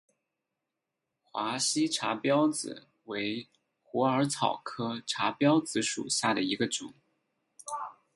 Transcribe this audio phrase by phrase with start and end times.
[1.25, 3.47] 华西茶藨子为
[3.83, 6.91] 虎耳草科茶藨子属下的一个种。